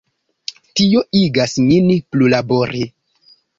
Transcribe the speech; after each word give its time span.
Tio 0.79 1.03
igas 1.19 1.53
min 1.67 1.93
plulabori. 2.11 2.85